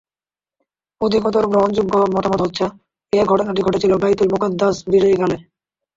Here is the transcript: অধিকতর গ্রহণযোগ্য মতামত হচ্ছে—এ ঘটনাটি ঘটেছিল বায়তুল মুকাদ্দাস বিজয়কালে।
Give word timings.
অধিকতর 1.01 1.43
গ্রহণযোগ্য 1.47 1.93
মতামত 2.15 2.39
হচ্ছে—এ 2.41 3.21
ঘটনাটি 3.25 3.61
ঘটেছিল 3.63 3.91
বায়তুল 3.97 4.27
মুকাদ্দাস 4.31 4.75
বিজয়কালে। 4.87 5.37